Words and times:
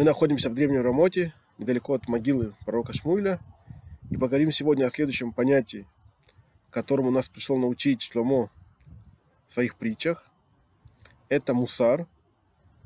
Мы 0.00 0.04
находимся 0.04 0.48
в 0.48 0.54
Древнем 0.54 0.80
Рамоте, 0.80 1.34
недалеко 1.58 1.92
от 1.92 2.08
могилы 2.08 2.54
пророка 2.64 2.94
Шмуиля, 2.94 3.38
и 4.08 4.16
поговорим 4.16 4.50
сегодня 4.50 4.86
о 4.86 4.90
следующем 4.90 5.30
понятии, 5.30 5.86
которому 6.70 7.10
нас 7.10 7.28
пришел 7.28 7.58
научить 7.58 8.00
Шломо 8.00 8.48
в 9.46 9.52
своих 9.52 9.76
притчах. 9.76 10.24
Это 11.28 11.52
мусар, 11.52 12.06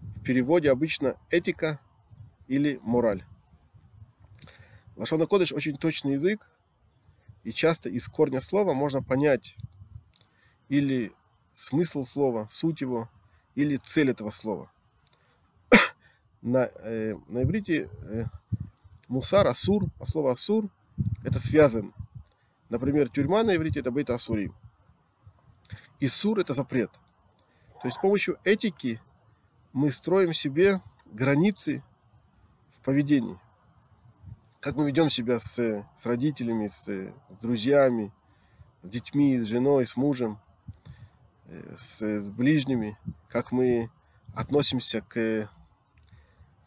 в 0.00 0.22
переводе 0.22 0.70
обычно 0.70 1.16
этика 1.30 1.80
или 2.46 2.78
мораль. 2.82 3.24
Лашона 4.94 5.26
Кодыш 5.26 5.54
очень 5.54 5.78
точный 5.78 6.12
язык, 6.12 6.46
и 7.42 7.52
часто 7.52 7.88
из 7.88 8.06
корня 8.06 8.42
слова 8.42 8.74
можно 8.74 9.02
понять 9.02 9.56
или 10.68 11.12
смысл 11.54 12.04
слова, 12.04 12.48
суть 12.50 12.82
его, 12.82 13.08
или 13.54 13.76
цель 13.78 14.10
этого 14.10 14.28
слова– 14.28 14.70
на, 16.42 16.70
э, 16.74 17.16
на 17.28 17.42
иврите 17.42 17.88
э, 18.02 18.24
мусар, 19.08 19.46
асур, 19.46 19.86
а 19.98 20.06
слово 20.06 20.32
асур 20.32 20.68
это 21.24 21.38
связано. 21.38 21.92
Например, 22.68 23.08
тюрьма 23.08 23.42
на 23.42 23.56
иврите 23.56 23.80
это 23.80 23.90
бейт 23.90 24.10
асури. 24.10 24.52
И 26.00 26.06
сур 26.06 26.38
это 26.38 26.54
запрет. 26.54 26.90
То 27.80 27.88
есть 27.88 27.96
с 27.96 28.00
помощью 28.00 28.38
этики 28.44 29.00
мы 29.72 29.90
строим 29.92 30.32
себе 30.32 30.80
границы 31.06 31.82
в 32.78 32.84
поведении. 32.84 33.38
Как 34.60 34.76
мы 34.76 34.86
ведем 34.86 35.08
себя 35.08 35.38
с, 35.38 35.54
с 35.54 36.06
родителями, 36.06 36.68
с, 36.68 36.84
с 36.84 37.38
друзьями, 37.40 38.12
с 38.82 38.88
детьми, 38.88 39.38
с 39.40 39.46
женой, 39.46 39.86
с 39.86 39.96
мужем, 39.96 40.38
э, 41.46 41.74
с, 41.76 42.00
с 42.00 42.28
ближними, 42.30 42.98
как 43.28 43.52
мы 43.52 43.90
относимся 44.34 45.00
к 45.00 45.48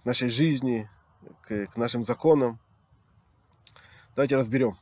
нашей 0.03 0.29
жизни, 0.29 0.89
к, 1.43 1.67
к 1.67 1.77
нашим 1.77 2.05
законам. 2.05 2.59
Давайте 4.15 4.35
разберем. 4.35 4.77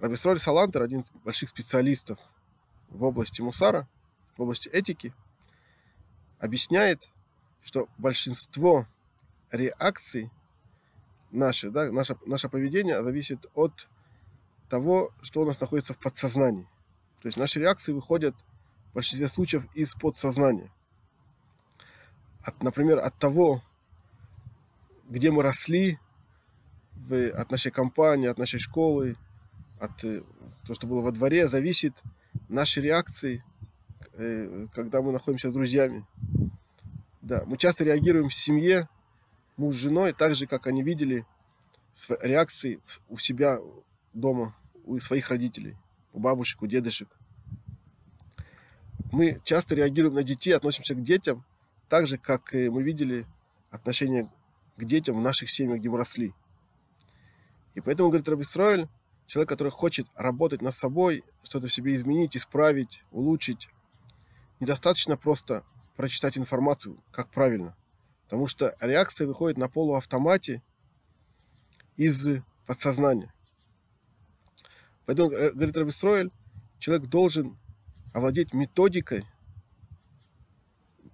Рабисроль 0.00 0.38
Салантер, 0.38 0.82
один 0.82 1.00
из 1.00 1.10
больших 1.24 1.48
специалистов 1.48 2.18
в 2.88 3.02
области 3.04 3.40
мусара, 3.40 3.88
в 4.36 4.42
области 4.42 4.68
этики, 4.68 5.14
объясняет, 6.38 7.08
что 7.62 7.88
большинство 7.98 8.86
реакций 9.50 10.30
наши, 11.30 11.70
да, 11.70 11.90
наше, 11.90 12.16
наше 12.26 12.48
поведение 12.48 13.02
зависит 13.02 13.46
от 13.54 13.88
того, 14.68 15.12
что 15.22 15.42
у 15.42 15.44
нас 15.44 15.60
находится 15.60 15.94
в 15.94 15.98
подсознании. 15.98 16.68
То 17.20 17.28
есть 17.28 17.38
наши 17.38 17.60
реакции 17.60 17.92
выходят 17.92 18.34
в 18.90 18.94
большинстве 18.94 19.28
случаев 19.28 19.64
из 19.74 19.94
подсознания. 19.94 20.70
От, 22.42 22.62
например, 22.62 22.98
от 22.98 23.16
того, 23.18 23.62
где 25.08 25.30
мы 25.30 25.42
росли, 25.42 25.98
от 27.10 27.50
нашей 27.50 27.70
компании, 27.70 28.28
от 28.28 28.38
нашей 28.38 28.58
школы, 28.58 29.16
от 29.78 30.02
э, 30.04 30.22
того, 30.62 30.74
что 30.74 30.86
было 30.86 31.00
во 31.00 31.12
дворе, 31.12 31.46
зависит 31.46 31.94
наши 32.48 32.80
реакции, 32.80 33.44
э, 34.14 34.66
когда 34.74 35.02
мы 35.02 35.12
находимся 35.12 35.50
с 35.50 35.52
друзьями. 35.52 36.04
Да, 37.22 37.44
мы 37.46 37.56
часто 37.58 37.84
реагируем 37.84 38.28
в 38.28 38.34
семье, 38.34 38.88
муж 39.56 39.76
с 39.76 39.78
женой, 39.78 40.12
так 40.12 40.34
же, 40.34 40.46
как 40.46 40.66
они 40.66 40.82
видели 40.82 41.26
реакции 42.20 42.80
у 43.08 43.18
себя 43.18 43.58
дома, 44.12 44.56
у 44.84 44.98
своих 45.00 45.30
родителей, 45.30 45.76
у 46.12 46.20
бабушек, 46.20 46.62
у 46.62 46.66
дедушек. 46.66 47.08
Мы 49.12 49.40
часто 49.44 49.74
реагируем 49.74 50.14
на 50.14 50.22
детей, 50.22 50.52
относимся 50.52 50.94
к 50.94 51.02
детям 51.02 51.44
так 51.88 52.06
же, 52.06 52.18
как 52.18 52.52
мы 52.52 52.82
видели 52.82 53.26
отношение 53.70 54.28
к 54.76 54.84
детям 54.84 55.16
в 55.16 55.20
наших 55.20 55.50
семьях, 55.50 55.80
где 55.80 55.88
мы 55.88 55.98
росли. 55.98 56.32
И 57.74 57.80
поэтому, 57.80 58.08
говорит 58.08 58.28
Рабисраиль, 58.28 58.88
человек, 59.26 59.48
который 59.48 59.70
хочет 59.70 60.06
работать 60.14 60.62
над 60.62 60.74
собой, 60.74 61.24
что-то 61.42 61.66
в 61.66 61.72
себе 61.72 61.94
изменить, 61.94 62.36
исправить, 62.36 63.04
улучшить, 63.10 63.68
недостаточно 64.60 65.16
просто 65.16 65.64
прочитать 65.96 66.38
информацию, 66.38 67.02
как 67.10 67.30
правильно. 67.30 67.76
Потому 68.24 68.46
что 68.46 68.76
реакция 68.80 69.26
выходит 69.26 69.56
на 69.56 69.68
полуавтомате 69.68 70.62
из 71.96 72.28
подсознания. 72.66 73.32
Поэтому, 75.06 75.30
э, 75.30 75.52
говорит 75.52 75.76
Рабисроэль, 75.76 76.30
человек 76.78 77.08
должен 77.08 77.56
овладеть 78.12 78.52
методикой, 78.52 79.24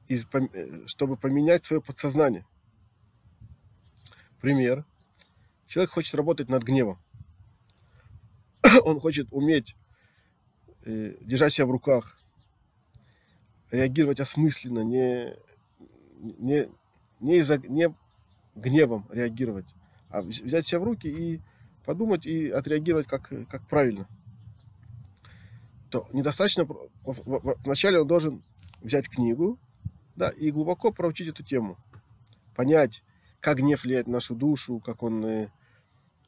э, 0.09 0.87
чтобы 0.87 1.17
поменять 1.17 1.65
свое 1.65 1.83
подсознание. 1.83 2.47
Пример. 4.43 4.85
Человек 5.69 5.93
хочет 5.93 6.17
работать 6.17 6.49
над 6.49 6.65
гневом. 6.65 6.99
Он 8.85 8.99
хочет 8.99 9.29
уметь 9.31 9.77
э, 10.85 11.15
держать 11.21 11.53
себя 11.53 11.67
в 11.67 11.71
руках, 11.71 12.19
реагировать 13.71 14.19
осмысленно, 14.19 14.81
не, 14.81 15.37
не, 16.19 16.69
не, 17.21 17.39
из-за, 17.39 17.59
не 17.59 17.95
гневом 18.57 19.07
реагировать, 19.13 19.67
а 20.11 20.23
взять 20.23 20.67
себя 20.67 20.81
в 20.81 20.85
руки 20.85 21.07
и 21.07 21.41
подумать 21.87 22.27
и 22.27 22.51
отреагировать 22.51 23.07
как, 23.07 23.31
как 23.49 23.65
правильно. 23.69 24.09
То 25.89 26.09
недостаточно, 26.13 26.67
вначале 27.05 28.01
он 28.01 28.09
должен 28.09 28.43
взять 28.81 29.09
книгу 29.09 29.57
да, 30.17 30.31
и 30.31 30.51
глубоко 30.51 30.91
проучить 30.91 31.29
эту 31.29 31.45
тему, 31.45 31.79
понять, 32.57 33.05
как 33.43 33.59
гнев 33.59 33.83
влияет 33.83 34.07
на 34.07 34.15
нашу 34.15 34.37
душу, 34.37 34.79
как 34.79 35.03
он 35.03 35.25
э, 35.27 35.51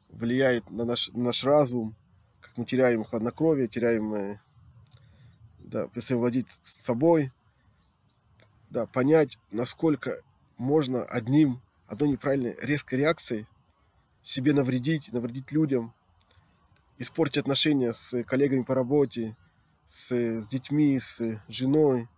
влияет 0.09 0.69
на 0.69 0.83
наш, 0.83 1.09
на 1.13 1.23
наш 1.23 1.45
разум, 1.45 1.95
как 2.41 2.57
мы 2.57 2.65
теряем 2.65 3.05
хладнокровие, 3.05 3.69
теряем, 3.69 4.13
э, 4.13 4.39
да, 5.59 5.87
перестаем 5.87 6.19
владеть 6.19 6.59
собой, 6.61 7.31
да, 8.69 8.85
понять, 8.85 9.39
насколько 9.49 10.21
можно 10.57 11.05
одним, 11.05 11.61
одной 11.87 12.09
неправильной 12.09 12.57
резкой 12.61 12.99
реакцией 12.99 13.47
себе 14.21 14.53
навредить, 14.53 15.13
навредить 15.13 15.53
людям, 15.53 15.93
испортить 16.97 17.37
отношения 17.37 17.93
с 17.93 18.23
коллегами 18.23 18.63
по 18.63 18.75
работе, 18.75 19.37
с, 19.87 20.11
с 20.11 20.47
детьми, 20.49 20.99
с 20.99 21.41
женой, 21.47 22.09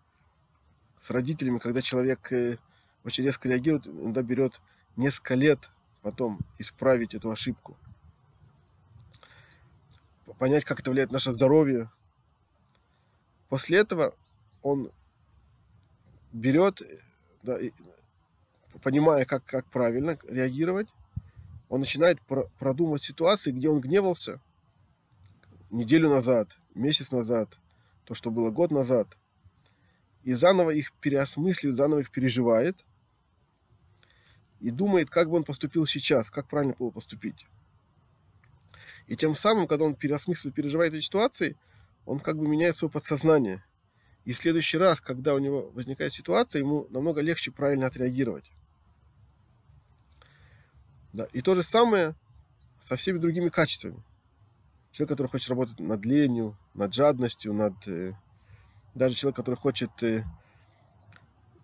с 0.99 1.11
родителями, 1.11 1.59
когда 1.59 1.83
человек 1.83 2.31
э, 2.31 2.57
очень 3.05 3.25
резко 3.25 3.47
реагирует, 3.47 3.85
иногда 3.85 4.23
берет 4.23 4.59
несколько 4.97 5.35
лет 5.35 5.69
потом 6.01 6.39
исправить 6.57 7.13
эту 7.13 7.31
ошибку. 7.31 7.77
Понять, 10.39 10.65
как 10.65 10.79
это 10.81 10.91
влияет 10.91 11.11
на 11.11 11.15
наше 11.15 11.31
здоровье. 11.31 11.89
После 13.49 13.79
этого 13.79 14.13
он 14.61 14.91
берет, 16.33 16.81
да, 17.41 17.59
и, 17.59 17.71
понимая, 18.83 19.25
как, 19.25 19.45
как 19.45 19.65
правильно 19.67 20.19
реагировать, 20.27 20.89
он 21.69 21.79
начинает 21.79 22.21
про- 22.21 22.49
продумывать 22.59 23.01
ситуации, 23.01 23.51
где 23.51 23.69
он 23.69 23.79
гневался 23.79 24.39
неделю 25.71 26.09
назад, 26.09 26.49
месяц 26.75 27.11
назад, 27.11 27.49
то, 28.05 28.13
что 28.13 28.29
было 28.29 28.51
год 28.51 28.71
назад, 28.71 29.17
и 30.23 30.33
заново 30.33 30.71
их 30.71 30.93
переосмысливает, 30.93 31.77
заново 31.77 31.99
их 32.01 32.11
переживает– 32.11 32.83
и 34.59 34.71
думает, 34.71 35.09
как 35.09 35.29
бы 35.29 35.37
он 35.37 35.43
поступил 35.43 35.85
сейчас, 35.85 36.29
как 36.29 36.47
правильно 36.47 36.75
было 36.77 36.89
поступить. 36.89 37.45
И 39.07 39.15
тем 39.15 39.35
самым, 39.35 39.67
когда 39.67 39.85
он 39.85 39.95
переосмысливает, 39.95 40.55
переживает 40.55 40.93
эти 40.93 41.03
ситуации, 41.03 41.55
он 42.05 42.19
как 42.19 42.37
бы 42.37 42.47
меняет 42.47 42.75
свое 42.75 42.91
подсознание. 42.91 43.63
И 44.25 44.33
в 44.33 44.37
следующий 44.37 44.77
раз, 44.77 44.99
когда 44.99 45.33
у 45.33 45.39
него 45.39 45.69
возникает 45.69 46.13
ситуация, 46.13 46.59
ему 46.59 46.87
намного 46.89 47.21
легче 47.21 47.51
правильно 47.51 47.87
отреагировать. 47.87 48.51
Да. 51.13 51.27
И 51.31 51.41
то 51.41 51.55
же 51.55 51.63
самое 51.63 52.15
со 52.79 52.95
всеми 52.95 53.17
другими 53.17 53.49
качествами. 53.49 54.03
Человек, 54.91 55.09
который 55.09 55.27
хочет 55.27 55.49
работать 55.49 55.79
над 55.79 56.03
ленью, 56.05 56.57
над 56.73 56.93
жадностью, 56.93 57.53
над... 57.53 57.87
Э, 57.87 58.13
даже 58.93 59.15
человек, 59.15 59.35
который 59.37 59.55
хочет, 59.55 59.91
э, 60.03 60.23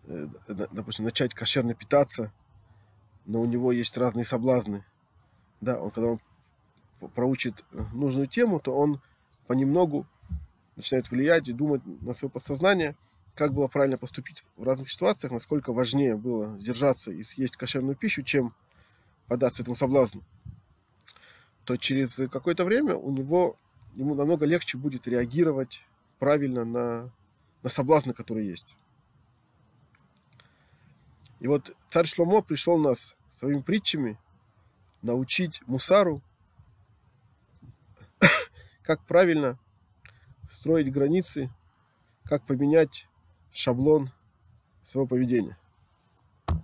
э, 0.05 0.27
допустим, 0.47 1.05
начать 1.05 1.33
кошерно 1.33 1.73
питаться– 1.73 2.31
но 3.25 3.41
у 3.41 3.45
него 3.45 3.71
есть 3.71 3.97
разные 3.97 4.25
соблазны. 4.25 4.83
Да, 5.61 5.79
он 5.79 5.91
когда 5.91 6.09
он 6.11 6.19
проучит 7.15 7.63
э, 7.71 7.83
нужную 7.93 8.27
тему, 8.27 8.59
то 8.59 8.75
он 8.75 9.01
понемногу 9.47 10.05
начинает 10.75 11.09
влиять 11.11 11.47
и 11.47 11.53
думать 11.53 11.81
на 12.01 12.13
свое 12.13 12.31
подсознание, 12.31 12.95
как 13.35 13.53
было 13.53 13.67
правильно 13.67 13.97
поступить 13.97 14.45
в 14.57 14.63
разных 14.63 14.91
ситуациях, 14.91 15.31
насколько 15.31 15.73
важнее 15.73 16.15
было 16.15 16.57
сдержаться 16.59 17.11
и 17.11 17.23
съесть 17.23 17.57
кошерную 17.57 17.95
пищу, 17.95 18.23
чем 18.23 18.53
податься 19.27 19.61
этому 19.61 19.75
соблазну, 19.75 20.21
то 21.65 21.77
через 21.77 22.15
какое-то 22.29 22.65
время 22.65 22.95
у 22.95 23.11
него 23.11 23.57
ему 23.95 24.15
намного 24.15 24.45
легче 24.45 24.77
будет 24.77 25.07
реагировать 25.07 25.83
правильно 26.19 26.65
на, 26.65 27.09
на 27.61 27.69
соблазны, 27.69 28.13
которые 28.13 28.47
есть. 28.47 28.75
И 31.43 31.47
вот 31.47 31.75
царь 31.89 32.07
Шломо 32.07 32.41
пришел 32.41 32.77
нас 32.77 33.17
своими 33.37 33.59
притчами 33.59 34.17
научить 35.01 35.61
мусару, 35.67 36.21
как 38.81 39.05
правильно 39.05 39.59
строить 40.49 40.89
границы, 40.89 41.51
как 42.23 42.45
поменять 42.45 43.09
шаблон 43.51 44.09
своего 44.85 45.05
поведения. 45.05 45.57